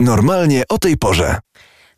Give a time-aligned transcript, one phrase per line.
[0.00, 1.38] Normalnie o tej porze.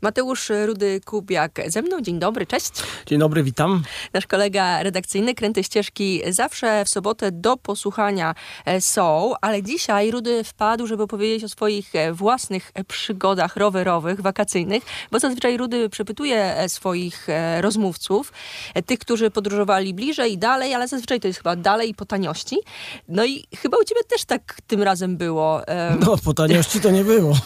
[0.02, 2.00] Mateusz Rudy-Kubiak ze mną.
[2.00, 2.70] Dzień dobry, cześć.
[3.06, 3.82] Dzień dobry, witam.
[4.12, 8.34] Nasz kolega redakcyjny Kręte Ścieżki zawsze w sobotę do posłuchania
[8.64, 14.82] e, są, ale dzisiaj Rudy wpadł, żeby powiedzieć o swoich e, własnych przygodach rowerowych, wakacyjnych,
[15.10, 17.26] bo zazwyczaj Rudy przepytuje e, swoich
[17.60, 18.32] rozmówców,
[18.86, 22.56] tych, którzy podróżowali bliżej i dalej, ale zazwyczaj to jest chyba dalej po taniości.
[23.08, 25.60] No i chyba u ciebie też tak tym razem było.
[26.00, 27.36] No, po taniości to nie było.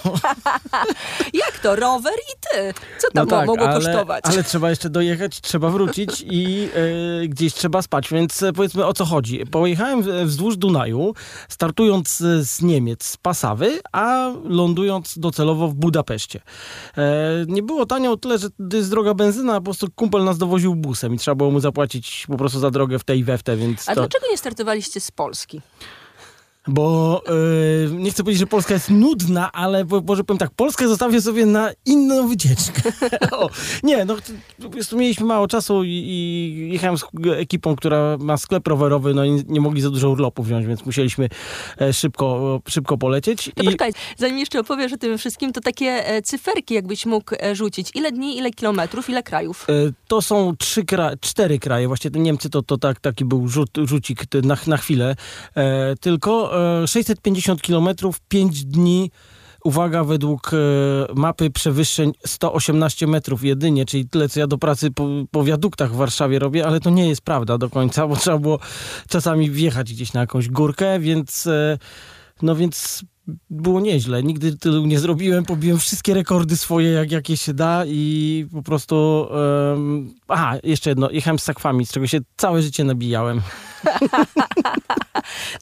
[1.44, 1.76] Jak to?
[1.76, 2.74] Rower i ty.
[2.98, 4.24] Co tam no tak, mogło ale, kosztować?
[4.26, 6.68] Ale trzeba jeszcze dojechać, trzeba wrócić i
[7.22, 9.46] e, gdzieś trzeba spać, więc e, powiedzmy o co chodzi.
[9.50, 11.14] Pojechałem wzdłuż Dunaju,
[11.48, 16.40] startując z Niemiec, z Pasawy, a lądując docelowo w Budapeszcie.
[16.96, 20.24] E, nie było tanio o tyle, że to jest droga benzyna, a po prostu kumpel
[20.24, 23.24] nas dowoził busem i trzeba było mu zapłacić po prostu za drogę w tej i
[23.24, 24.00] we w te, więc A to...
[24.00, 25.60] dlaczego nie startowaliście z Polski?
[26.68, 27.22] Bo
[27.90, 31.46] yy, nie chcę powiedzieć, że Polska jest nudna, ale może powiem tak, Polskę zostawię sobie
[31.46, 32.82] na inną wycieczkę.
[33.38, 33.50] o,
[33.82, 34.16] nie, no
[34.92, 37.04] mieliśmy mało czasu i, i, jechałem z
[37.36, 41.28] ekipą, która ma sklep rowerowy, no i nie mogli za dużo urlopu wziąć, więc musieliśmy
[41.80, 43.50] e, szybko, szybko polecieć.
[43.54, 43.64] To I...
[43.64, 47.90] poczekaj, zanim jeszcze opowiesz o tym wszystkim, to takie e, cyferki jakbyś mógł rzucić.
[47.94, 49.66] Ile dni, ile kilometrów, ile krajów?
[50.08, 54.20] To są trzy kra cztery kraje, właśnie Niemcy to, to tak, taki był rzut, rzucik
[54.42, 55.16] na, na chwilę,
[56.00, 56.55] tylko
[56.86, 57.88] 650 km,
[58.28, 59.10] 5 dni.
[59.64, 60.56] Uwaga, według e,
[61.14, 65.96] mapy przewyższeń 118 metrów jedynie, czyli tyle, co ja do pracy po, po wiaduktach w
[65.96, 68.58] Warszawie robię, ale to nie jest prawda do końca, bo trzeba było
[69.08, 71.78] czasami wjechać gdzieś na jakąś górkę, więc e,
[72.42, 73.04] no więc
[73.50, 74.22] było nieźle.
[74.22, 75.44] Nigdy tylu nie zrobiłem.
[75.44, 79.28] Pobiłem wszystkie rekordy swoje, jak jakie się da i po prostu...
[79.70, 81.10] Um, aha, jeszcze jedno.
[81.10, 83.40] Jechałem z sakwami, z czego się całe życie nabijałem.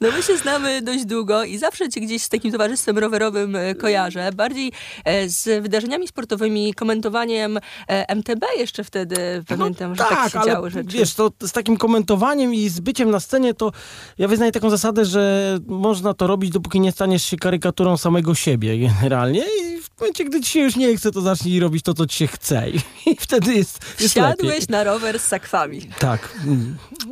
[0.00, 3.74] No my się znamy dość długo i zawsze cię gdzieś z takim towarzystwem rowerowym e,
[3.74, 4.30] kojarzę.
[4.32, 4.72] Bardziej
[5.04, 7.56] e, z wydarzeniami sportowymi, komentowaniem
[7.88, 10.96] e, MTB jeszcze wtedy pamiętam, no, że tak, tak się działy rzeczy.
[10.96, 13.72] Wiesz, to z takim komentowaniem i z byciem na scenie to
[14.18, 18.78] ja wyznaję taką zasadę, że można to robić, dopóki nie staniesz się karykaturą samego siebie
[18.78, 22.06] generalnie i w momencie, gdy ci się już nie chce, to zacznij robić to, co
[22.06, 22.80] ci się chce i,
[23.20, 24.66] wtedy jest, jest Siadłeś lepiej.
[24.68, 25.80] na rower z sakwami.
[25.98, 26.38] Tak.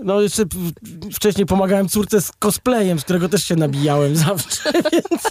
[0.03, 0.43] No jeszcze
[1.15, 5.22] wcześniej pomagałem córce z cosplayem, z którego też się nabijałem zawsze, więc,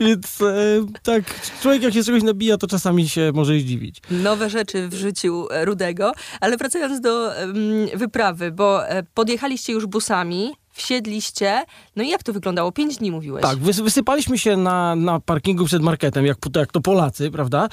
[0.00, 1.24] więc e, tak,
[1.62, 4.00] człowiek jak się czegoś nabija, to czasami się może zdziwić.
[4.10, 7.54] Nowe rzeczy w życiu Rudego, ale wracając do um,
[7.94, 11.62] wyprawy, bo e, podjechaliście już busami, wsiedliście.
[11.96, 12.72] No i jak to wyglądało?
[12.72, 13.42] Pięć dni mówiłeś.
[13.42, 17.68] Tak, wysypaliśmy się na, na parkingu przed marketem, jak, jak to Polacy, prawda?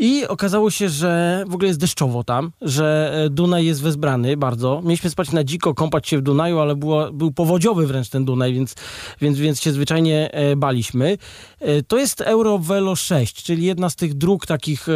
[0.00, 4.80] I okazało się, że w ogóle jest deszczowo tam, że e, Dunaj jest wezbrany bardzo.
[4.84, 8.54] Mieliśmy spać na dziko, kąpać się w Dunaju, ale było, był powodziowy wręcz ten Dunaj,
[8.54, 8.74] więc,
[9.20, 11.18] więc, więc się zwyczajnie e, baliśmy.
[11.60, 14.86] E, to jest Eurovelo 6, czyli jedna z tych dróg takich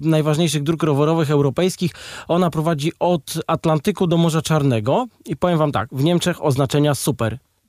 [0.00, 1.90] najważniejszych dróg rowerowych europejskich.
[2.28, 7.13] Ona prowadzi od Atlantyku do Morza Czarnego i powiem wam tak, w Niemczech oznaczenia super.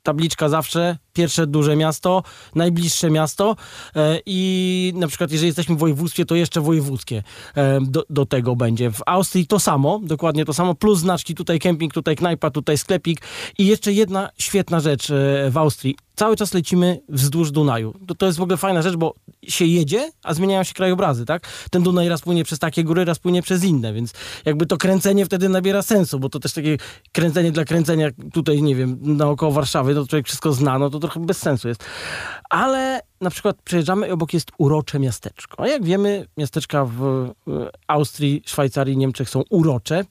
[0.02, 2.22] Tabliczka zawsze, pierwsze duże miasto,
[2.54, 3.56] najbliższe miasto
[3.96, 7.22] e, i na przykład jeżeli jesteśmy w województwie, to jeszcze wojewódzkie
[7.54, 8.90] e, do, do, tego będzie.
[8.90, 13.20] W Austrii to samo, dokładnie to samo, plus znaczki, tutaj kemping, tutaj knajpa, tutaj sklepik.
[13.58, 17.94] I jeszcze jedna świetna rzecz e, w Austrii cały czas lecimy wzdłuż Dunaju.
[18.06, 21.48] To, to jest w ogóle fajna rzecz, bo się jedzie, a zmieniają się krajobrazy, tak?
[21.70, 24.12] Ten Dunaj raz płynie przez takie góry, raz płynie przez inne, więc
[24.44, 26.76] jakby to kręcenie wtedy nabiera sensu, bo to też takie
[27.12, 31.20] kręcenie dla kręcenia tutaj, nie wiem, naokoło Warszawy, to człowiek wszystko zna, no to trochę
[31.20, 31.84] bez sensu jest.
[32.50, 35.62] Ale na przykład przejeżdżamy i obok jest urocze miasteczko.
[35.62, 37.30] A jak wiemy, miasteczka w
[37.86, 40.04] Austrii, Szwajcarii, Niemczech są urocze.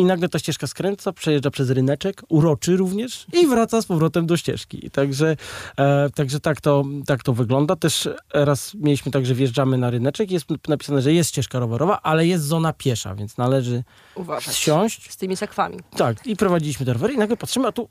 [0.00, 4.36] I nagle ta ścieżka skręca, przejeżdża przez ryneczek, uroczy również i wraca z powrotem do
[4.36, 4.90] ścieżki.
[4.90, 5.36] Także,
[5.76, 7.76] e, także tak, to, tak to wygląda.
[7.76, 12.26] Też raz mieliśmy tak, że wjeżdżamy na ryneczek jest napisane, że jest ścieżka rowerowa, ale
[12.26, 13.84] jest zona piesza, więc należy
[14.14, 14.56] Uważać.
[14.56, 15.12] siąść.
[15.12, 15.78] Z tymi sakwami.
[15.96, 17.88] Tak, i prowadziliśmy te rowery i nagle patrzymy, a tu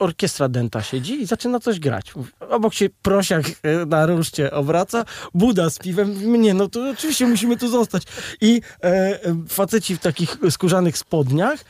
[0.00, 2.12] orkiestra denta siedzi i zaczyna coś grać.
[2.50, 5.04] Obok się prosiak e, na ruszcie obraca,
[5.34, 6.40] Buda z piwem.
[6.42, 8.02] Nie, no to oczywiście musimy tu zostać.
[8.40, 9.18] I e, e
[9.48, 11.64] faceci w takich skórzanych spodniach.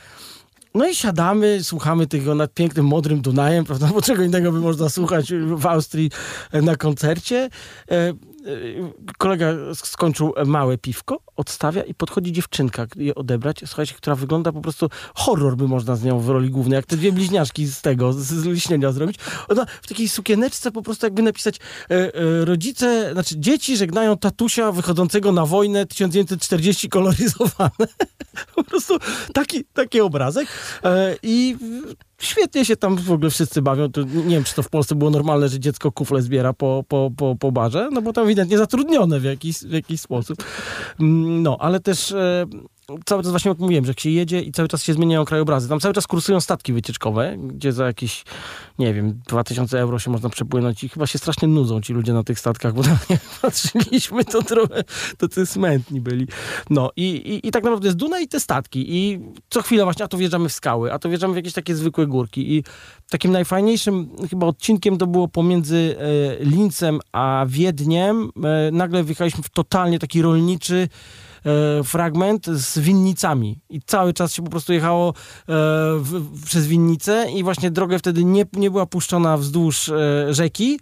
[0.75, 3.87] No i siadamy, słuchamy tego nad pięknym, modrym Dunajem, prawda?
[3.87, 6.11] Bo czego innego by można słuchać w Austrii
[6.53, 7.51] na koncercie.
[8.47, 14.61] E, kolega skończył małe piwko, odstawia i podchodzi dziewczynka je odebrać, słuchajcie, która wygląda po
[14.61, 18.13] prostu horror by można z nią w roli głównej, jak te dwie bliźniaczki z tego,
[18.13, 19.17] z, z liśnienia zrobić.
[19.49, 22.11] Ona w takiej sukieneczce po prostu jakby napisać e, e,
[22.45, 27.89] rodzice, znaczy dzieci żegnają tatusia wychodzącego na wojnę 1940 koloryzowane.
[28.57, 28.99] po prostu
[29.35, 30.49] taki, taki obrazek.
[30.85, 31.57] E, I
[32.19, 33.93] świetnie się tam w ogóle wszyscy bawią.
[33.93, 37.11] To nie wiem, czy to w Polsce było normalne, że dziecko kufle zbiera po, po,
[37.17, 40.45] po, po barze, no bo tam ewidentnie zatrudnione w jakiś, w jakiś sposób.
[41.01, 42.47] Mm, no, ale też e,
[43.07, 45.69] cały czas właśnie jak mówiłem, że jak się jedzie i cały czas się zmieniają krajobrazy.
[45.69, 48.25] Tam cały czas kursują statki wycieczkowe, gdzie za jakieś,
[48.79, 52.25] nie wiem, 2000 euro się można przepłynąć i chyba się strasznie nudzą ci ludzie na
[52.25, 54.85] tych statkach, bo tam jak patrzyliśmy, to trochę
[55.19, 56.27] to smętni byli.
[56.71, 59.21] No i, i, i tak naprawdę jest Duna i te statki i
[59.51, 62.07] co chwilę właśnie, a to wjeżdżamy w skały, a to wjeżdżamy w jakieś takie zwykłe
[62.07, 62.65] górki i
[63.11, 68.31] takim najfajniejszym chyba odcinkiem to było pomiędzy e, Lincem a Wiedniem.
[68.45, 70.89] E, nagle wjechaliśmy w totalnie taki rolniczy
[71.85, 75.13] fragment z winnicami i cały czas się po prostu jechało e,
[75.99, 80.81] w, przez winnicę i właśnie drogę wtedy nie, nie była puszczona wzdłuż e, rzeki,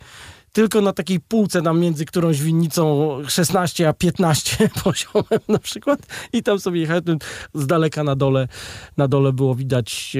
[0.52, 6.00] tylko na takiej półce tam między którąś winnicą 16 a 15 poziomem na przykład
[6.32, 7.18] i tam sobie jechałem
[7.54, 8.48] z daleka na dole,
[8.96, 10.16] na dole było widać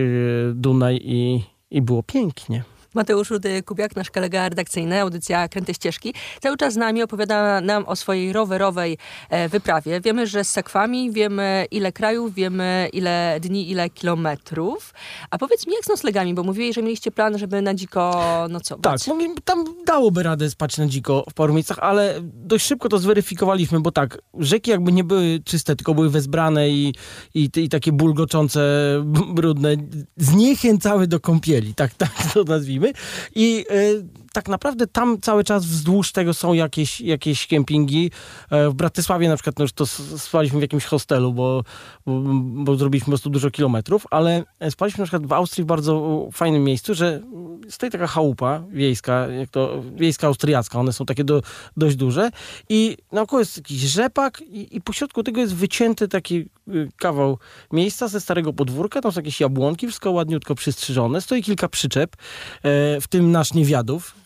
[0.55, 2.76] Dunaj i, i było pięknie.
[2.95, 7.97] Mateusz Rudy-Kubiak, nasz kolega redakcyjny, audycja Kręte Ścieżki, cały czas z nami opowiada nam o
[7.97, 8.99] swojej rowerowej
[9.31, 10.01] e, wyprawie.
[10.01, 14.95] Wiemy, że z sekwami, wiemy ile krajów, wiemy ile dni, ile kilometrów.
[15.31, 19.05] A powiedz mi, jak z noclegami, bo mówiłeś, że mieliście plan, żeby na dziko nocować.
[19.05, 23.81] Tak, tam dałoby radę spać na dziko w paru miejscach, ale dość szybko to zweryfikowaliśmy,
[23.81, 26.95] bo tak, rzeki jakby nie były czyste, tylko były wezbrane i,
[27.35, 28.61] i, i takie bulgoczące,
[29.37, 29.77] brudne,
[30.17, 32.86] zniechęcały do kąpieli, tak, tak to nazwijmy.
[33.35, 34.05] I e,
[34.37, 38.11] tak naprawdę tam cały czas wzdłuż tego są jakieś, jakieś kempingi.
[38.51, 39.87] E, w Bratysławie na przykład no już to
[40.19, 41.63] spaliśmy w jakimś hostelu, bo,
[42.07, 42.21] bo,
[42.65, 46.65] bo, zrobiliśmy po prostu dużo kilometrów, ale spaliśmy na przykład w Austrii w bardzo fajnym
[46.65, 47.21] miejscu, że
[47.69, 51.43] stoi taka chałupa wiejska, jak to wiejska austriacka, one są takie do,
[51.77, 52.31] dość duże
[52.69, 57.39] i naokoło jest jakiś rzepak i, i pośrodku tego jest wycięty taki y, kawał
[57.73, 63.01] miejsca ze starego podwórka, tam są jakieś jabłonki, wszystko ładniutko przystrzyżone, stoi kilka przyczep, e,
[63.01, 64.26] w tym nasz niewiadów,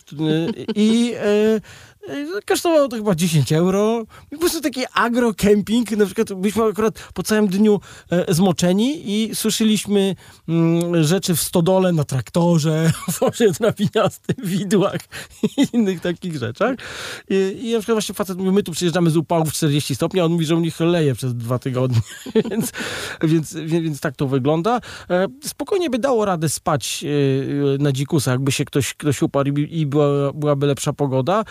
[0.75, 1.61] i e,
[2.47, 4.05] Kosztowało to chyba 10 euro.
[4.31, 5.91] Po prostu taki agrokemping.
[5.91, 7.81] Na przykład byliśmy akurat po całym dniu
[8.11, 10.15] e, zmoczeni i suszyliśmy
[10.49, 15.01] mm, rzeczy w stodole, na traktorze, w wozie drabiniastym, widłach
[15.43, 16.77] i innych takich rzeczach.
[17.31, 20.33] I, I na przykład właśnie facet my tu przyjeżdżamy z upałów 40 stopni, a on
[20.33, 22.01] mówi, że u nich leje przez dwa tygodnie.
[22.51, 22.73] więc,
[23.23, 24.81] więc, więc, więc, tak to wygląda.
[25.11, 29.79] E, spokojnie by dało radę spać e, na dzikusach, jakby się ktoś, ktoś uparł i,
[29.81, 31.45] i była, byłaby lepsza pogoda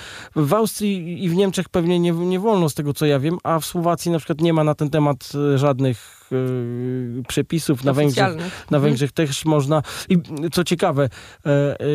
[0.46, 3.60] w Austrii i w Niemczech pewnie nie, nie wolno z tego, co ja wiem, a
[3.60, 5.58] w Słowacji na przykład nie ma na ten temat e,
[6.32, 8.82] Y, przepisów na Węgrzech, na mhm.
[8.82, 9.82] Węgrzech też można.
[10.10, 10.18] I
[10.52, 11.10] co ciekawe,
[11.46, 11.86] e, e,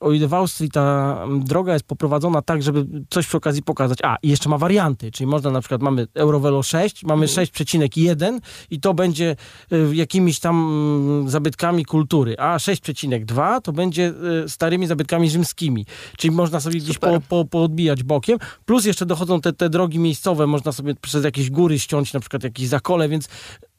[0.00, 3.98] o ile w Austrii ta droga jest poprowadzona tak, żeby coś przy okazji pokazać.
[4.02, 8.40] A, i jeszcze ma warianty, czyli można na przykład, mamy Eurovelo 6, mamy 6,1 mhm.
[8.70, 9.36] i to będzie
[9.72, 14.12] e, jakimiś tam mm, zabytkami kultury, a 6,2 to będzie
[14.46, 15.86] starymi zabytkami rzymskimi.
[16.16, 18.38] Czyli można sobie gdzieś po, po, poodbijać bokiem.
[18.64, 22.44] Plus jeszcze dochodzą te, te drogi miejscowe, można sobie przez jakieś góry ściąć, na przykład
[22.44, 23.28] jakieś zakole, więc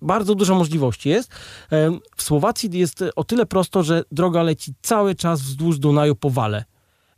[0.02, 1.32] bardzo dużo możliwości jest.
[2.16, 6.66] W Słowacji jest o tyle prosto, że droga leci cały czas wzdłuż Dunaju po wale.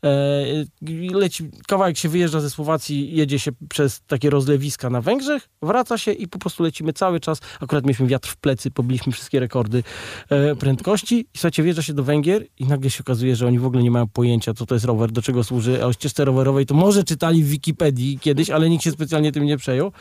[0.03, 0.65] E,
[1.13, 6.11] leci, kawałek się wyjeżdża ze Słowacji, jedzie się przez takie rozlewiska na Węgrzech, wraca się
[6.11, 7.39] i po prostu lecimy cały czas.
[7.59, 9.83] Akurat mieliśmy wiatr w plecy, pobiliśmy wszystkie rekordy
[10.29, 11.19] e, prędkości.
[11.19, 13.91] I słuchajcie, wjeżdża się do Węgier i nagle się okazuje, że oni w ogóle nie
[13.91, 15.83] mają pojęcia, co to jest rower, do czego służy.
[15.83, 19.43] A o ścieżce rowerowej to może czytali w Wikipedii kiedyś, ale nikt się specjalnie tym
[19.43, 19.91] nie przejął.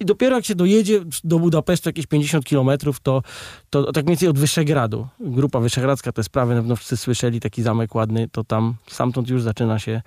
[0.00, 3.22] I dopiero jak się dojedzie do Budapesztu jakieś 50 kilometrów, to,
[3.70, 5.06] to tak mniej więcej od Wyszehradu.
[5.20, 9.35] Grupa Wyszehradzka, te sprawy, na pewno wszyscy słyszeli, taki zamek ładny, to tam stamtąd już
[9.36, 10.02] już zaczyna się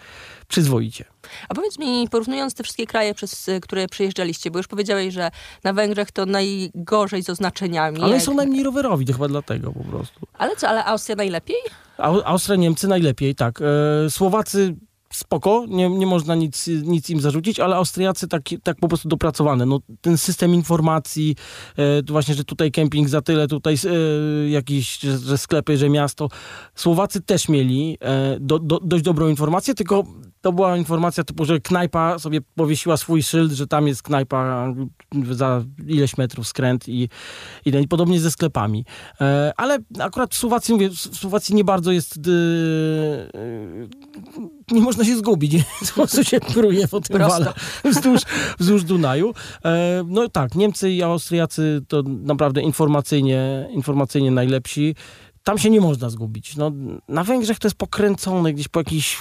[0.47, 1.05] przyzwoicie.
[1.49, 5.31] A powiedz mi, porównując te wszystkie kraje, przez które przejeżdżaliście, bo już powiedziałeś, że
[5.63, 8.01] na Węgrzech to najgorzej z oznaczeniami.
[8.01, 8.21] Ale jak...
[8.21, 10.19] są najmniej rowerowi, to chyba dlatego po prostu.
[10.37, 11.57] Ale co, ale Austria najlepiej?
[12.25, 13.59] Austria, Niemcy najlepiej, tak.
[13.61, 14.75] E, Słowacy
[15.13, 19.65] spoko, nie, nie można nic, nic im zarzucić, ale Austriacy tak, tak po prostu dopracowane.
[19.65, 21.35] No, ten system informacji,
[21.77, 26.29] e, właśnie, że tutaj kemping za tyle, tutaj e, jakiś, że, że, sklepy, że miasto.
[26.75, 30.03] Słowacy też mieli e, do, do, dość dobrą informację, tylko
[30.41, 34.67] to była informacja typu, że knajpa sobie powiesiła swój szyld, że tam jest knajpa
[35.31, 37.09] za ileś metrów skręt i,
[37.65, 38.85] i, podobnie ze sklepami.
[39.21, 42.21] E, ale akurat w Słowacji, mówię, w Słowacji nie bardzo jest e,
[44.71, 45.55] nie można się zgubić.
[45.89, 47.53] Po prostu się pruje po tym wale
[47.83, 48.21] wzdłuż,
[48.59, 49.33] wzdłuż Dunaju.
[49.65, 54.95] E, no tak, Niemcy i Austriacy to naprawdę informacyjnie, informacyjnie najlepsi.
[55.43, 56.57] Tam się nie można zgubić.
[56.57, 56.71] No,
[57.07, 59.17] na Węgrzech to jest pokręcone gdzieś po jakichś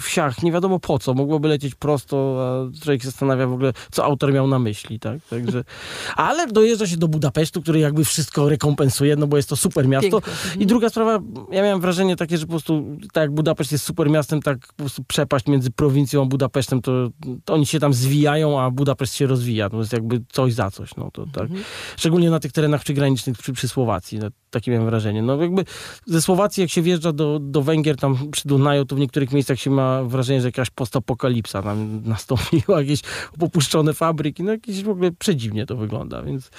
[0.00, 1.14] wsiach, nie wiadomo po co.
[1.14, 5.18] Mogłoby lecieć prosto, a człowiek się zastanawia w ogóle, co autor miał na myśli, tak?
[5.30, 5.64] Także,
[6.16, 10.20] ale dojeżdża się do Budapesztu, który jakby wszystko rekompensuje, no bo jest to super miasto.
[10.20, 10.62] Piękne.
[10.62, 11.18] I druga sprawa,
[11.50, 14.74] ja miałem wrażenie takie, że po prostu tak jak Budapeszt jest super miastem, tak po
[14.74, 17.08] prostu przepaść między prowincją a Budapesztem, to,
[17.44, 19.70] to oni się tam zwijają, a Budapeszt się rozwija.
[19.70, 20.96] To jest jakby coś za coś.
[20.96, 21.48] No, to, tak.
[21.96, 24.18] Szczególnie na tych terenach przygranicznych przy, przy Słowacji.
[24.18, 25.22] No, takie miałem wrażenie.
[25.22, 25.61] No jakby
[26.06, 29.60] ze Słowacji, jak się wjeżdża do, do Węgier, tam przy Dunaju, to w niektórych miejscach
[29.60, 33.00] się ma wrażenie, że jakaś postapokalipsa tam nastąpiła, jakieś
[33.38, 36.50] popuszczone fabryki, no jakieś w ogóle przedziwnie to wygląda, więc,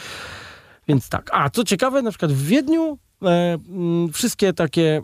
[0.88, 1.30] więc tak.
[1.34, 3.58] A, co ciekawe, na przykład w Wiedniu e,
[4.14, 5.02] wszystkie takie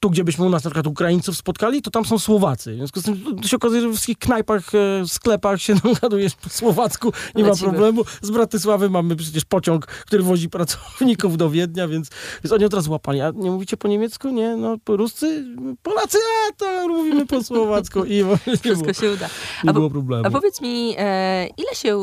[0.00, 2.72] tu, gdzie byśmy u nas na przykład Ukraińców spotkali, to tam są Słowacy.
[2.72, 6.34] W związku z tym to się okazuje, że we wszystkich knajpach, e, sklepach się dogadujesz
[6.34, 7.68] po słowacku, nie ma Lecimy.
[7.70, 8.04] problemu.
[8.22, 12.08] Z Bratysławy mamy przecież pociąg, który wozi pracowników do Wiednia, więc,
[12.44, 13.20] więc oni od razu łapali.
[13.20, 14.28] A nie mówicie po niemiecku?
[14.28, 14.56] Nie?
[14.56, 15.44] No, ruscy?
[15.82, 16.18] Polacy?
[16.48, 18.04] A, to mówimy po słowacku.
[18.04, 19.28] I było, Wszystko się uda.
[19.64, 20.26] nie A, było problemu.
[20.26, 21.98] a powiedz mi, e, ile się,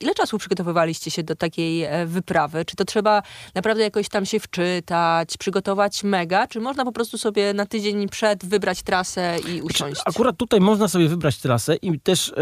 [0.00, 2.64] ile czasu przygotowywaliście się do takiej e, wyprawy?
[2.64, 3.22] Czy to trzeba
[3.54, 8.46] naprawdę jakoś tam się wczytać, przygotować mega, czy można po prostu sobie na tydzień przed
[8.46, 10.00] wybrać trasę i usiąść?
[10.04, 12.32] Akurat tutaj można sobie wybrać trasę i też e,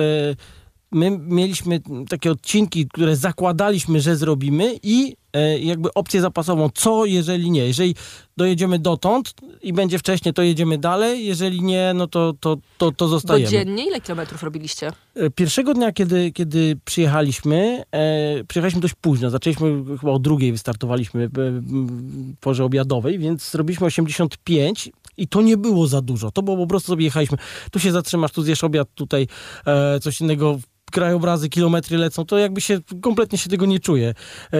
[0.92, 5.16] my mieliśmy takie odcinki, które zakładaliśmy, że zrobimy i
[5.60, 7.66] jakby opcję zapasową, co jeżeli nie.
[7.66, 7.94] Jeżeli
[8.36, 13.04] dojedziemy dotąd i będzie wcześniej, to jedziemy dalej, jeżeli nie, no to, to, to, to
[13.04, 13.50] Bo zostajemy.
[13.50, 14.92] dziennie ile kilometrów robiliście?
[15.14, 19.30] E, Pierwszego dnia, kiedy, kiedy przyjechaliśmy, e, przyjechaliśmy dość późno.
[19.30, 25.56] Zaczęliśmy chyba o drugiej, wystartowaliśmy e, w porze obiadowej, więc zrobiliśmy 85 i to nie
[25.56, 26.30] było za dużo.
[26.30, 27.38] To było po prostu sobie jechaliśmy.
[27.70, 29.26] Tu się zatrzymasz, tu zjesz obiad, tutaj
[29.66, 30.58] e, coś innego.
[30.90, 34.14] Krajobrazy, kilometry lecą, to jakby się kompletnie się tego nie czuje.
[34.52, 34.58] E,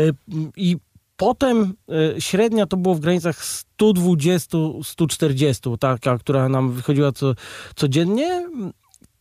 [0.56, 0.76] I
[1.16, 1.74] potem
[2.16, 3.44] e, średnia to było w granicach
[3.80, 7.34] 120-140, taka, która nam wychodziła co,
[7.76, 8.48] codziennie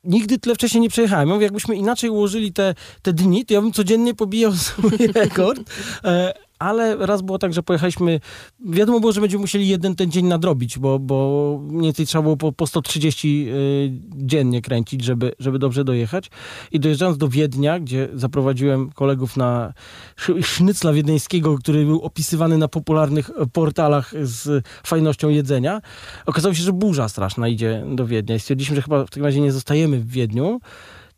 [0.03, 1.41] nigdy tyle wcześniej nie przejechałem.
[1.41, 5.59] Jakbyśmy inaczej ułożyli te, te dni, to ja bym codziennie pobijał swój rekord.
[6.59, 8.19] Ale raz było tak, że pojechaliśmy,
[8.65, 12.37] wiadomo było, że będziemy musieli jeden ten dzień nadrobić, bo, bo mniej więcej trzeba było
[12.37, 16.29] po, po 130 y, dziennie kręcić, żeby, żeby dobrze dojechać.
[16.71, 19.73] I dojeżdżając do Wiednia, gdzie zaprowadziłem kolegów na
[20.17, 25.81] sz- sznycla wiedeńskiego, który był opisywany na popularnych e, portalach z fajnością jedzenia,
[26.25, 29.41] okazało się, że burza straszna idzie do Wiednia i stwierdziliśmy, że chyba w takim razie
[29.41, 30.59] nie zostajemy w Wiedniu,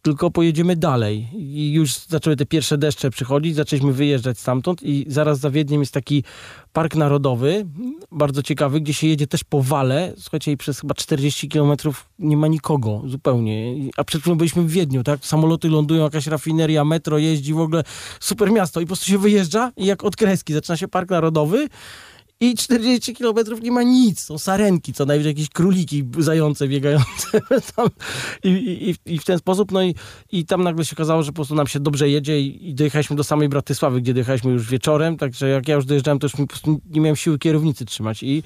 [0.02, 1.28] tylko pojedziemy dalej.
[1.34, 5.94] I już zaczęły te pierwsze deszcze przychodzić, zaczęliśmy wyjeżdżać stamtąd i zaraz za Wiedniem jest
[5.94, 6.24] taki
[6.74, 7.66] park narodowy,
[8.12, 10.14] bardzo ciekawy, gdzie się jedzie też po wale.
[10.18, 13.76] Słuchajcie, i przez chyba 40 kilometrów nie ma nikogo zupełnie.
[13.98, 15.26] A przed chwilą byliśmy w Wiedniu, tak?
[15.26, 17.84] Samoloty lądują, jakaś rafineria, metro jeździ, w ogóle
[18.20, 18.82] super miasto.
[18.82, 21.68] I po prostu się wyjeżdża i jak od kreski zaczyna się park narodowy
[22.42, 24.20] i 40 kilometrów nie ma nic.
[24.20, 27.42] Są sarenki, co najwyżej jakieś króliki zające biegające
[27.76, 27.88] tam.
[28.44, 29.96] I, i, i w ten sposób, no i,
[30.32, 33.16] i tam nagle się okazało, że po prostu nam się dobrze jedzie i, i dojechaliśmy
[33.16, 36.34] do samej Bratysławy, gdzie dojechaliśmy już wieczorem, także jak ja już dojeżdżałem, to już
[36.90, 38.44] nie miałem siły kierownicy trzymać i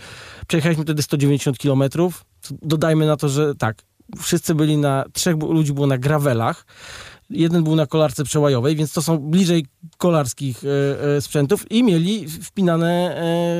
[0.47, 2.25] przejechaliśmy wtedy 190 kilometrów.
[2.61, 3.83] Dodajmy na to, że tak,
[4.17, 6.65] wszyscy byli na, trzech ludzi było na gravelach,
[7.29, 9.65] jeden był na kolarce przełajowej, więc to są bliżej
[9.97, 13.17] kolarskich e, e, sprzętów i mieli wpinane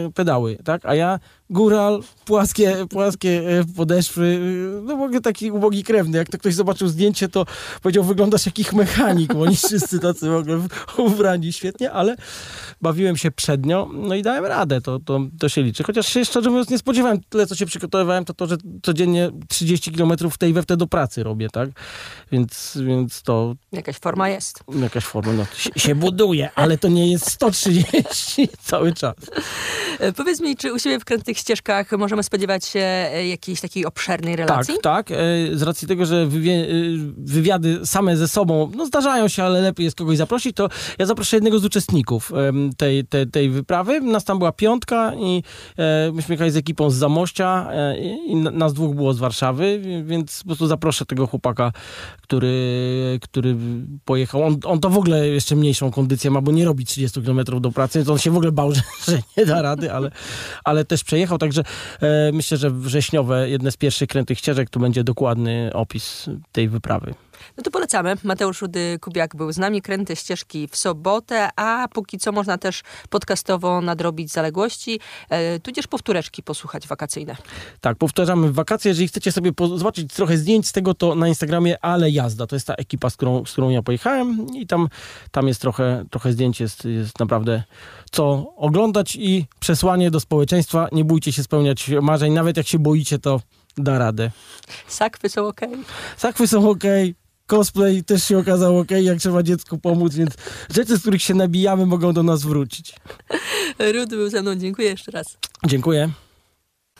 [0.08, 0.86] e, pedały, tak?
[0.86, 3.44] A ja góral, płaskie, płaskie
[3.76, 4.40] podeszwy,
[4.84, 6.18] no w ogóle taki ubogi krewny.
[6.18, 7.46] Jak to ktoś zobaczył zdjęcie, to
[7.82, 10.60] powiedział, wyglądasz jak ich mechanik, bo oni wszyscy tacy w ogóle
[10.98, 12.16] ubrani świetnie, ale
[12.82, 15.84] bawiłem się przednio, no i dałem radę, to, to, to się liczy.
[15.84, 19.92] Chociaż się szczerze mówiąc nie spodziewałem, tyle co się przygotowywałem, to to, że codziennie 30
[19.92, 21.70] km w tej we w te do pracy robię, tak?
[22.32, 24.64] Więc, więc to Jakaś forma jest.
[24.82, 29.16] jakaś forma, no, się, się buduje, ale to nie jest 130 cały czas.
[30.00, 33.86] E, Powiedz mi, czy u siebie w krętych ścieżkach możemy spodziewać się e, jakiejś takiej
[33.86, 34.76] obszernej Tak, relacji?
[34.82, 35.12] tak.
[35.12, 35.16] e,
[35.54, 36.28] Z racji tego, że
[37.18, 41.36] wywiady same ze sobą, no zdarzają się, ale lepiej jest kogoś zaprosić, to ja zaproszę
[41.38, 42.32] jednego z uczestników
[42.78, 44.02] tej, tej, tej wyprawy.
[44.02, 45.44] Nas tam była piątka i
[46.14, 47.70] myśmy jechali z ekipą z Zamościa
[48.26, 51.72] i nas dwóch było z Warszawy, wi- więc po prostu zaproszę tego chłopaka,
[52.22, 53.56] który, który
[54.06, 54.44] pojechał.
[54.44, 57.72] On, on to w ogóle jeszcze mniejszą kondycję ma, bo nie robi 30 km do
[57.72, 60.12] pracy, więc on się w ogóle bał, że, że nie da rady, ale,
[60.64, 61.64] ale też przejechał, także
[62.02, 67.14] e, myślę, że wrześniowe, jedne z pierwszych krętych ścieżek, to będzie dokładny opis tej wyprawy.
[67.58, 68.16] No to polecamy.
[68.24, 69.82] Mateusz Rudy Kubiak był z nami.
[69.82, 75.00] Kręte ścieżki w sobotę, a póki co można też podcastowo nadrobić zaległości,
[75.30, 77.36] e, tudzież powtóreczki posłuchać wakacyjne.
[77.82, 78.90] Tak, powtarzamy wakacje.
[78.90, 82.48] Jeżeli chcecie sobie zobaczyć trochę zdjęć z tego, to na Instagramie Ale Jazda.
[82.48, 84.90] To jest ta ekipa, z którą, z którą ja pojechałem i tam,
[85.32, 87.64] tam jest trochę, trochę zdjęć, jest, jest naprawdę
[88.12, 90.88] co oglądać i przesłanie do społeczeństwa.
[90.92, 92.34] Nie bójcie się spełniać marzeń.
[92.34, 93.42] Nawet jak się boicie, to
[93.78, 94.32] da radę.
[94.88, 95.62] Sakwy są ok.
[96.18, 96.84] Sakwy są ok.
[97.54, 100.32] Cosplay też się okazał ok, jak trzeba dziecku pomóc, więc
[100.76, 102.96] rzeczy, z których się nabijamy, mogą do nas wrócić.
[103.94, 104.56] Rudy był ze mną.
[104.56, 105.38] Dziękuję jeszcze raz.
[105.66, 106.10] Dziękuję.